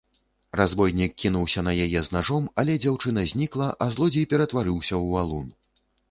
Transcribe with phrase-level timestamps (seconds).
[0.59, 5.47] Разбойнік кінуўся на яе з нажом, але дзяўчына знікла, а злодзей ператварыўся ў валун.